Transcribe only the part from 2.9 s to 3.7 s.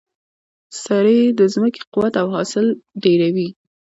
ډیروي.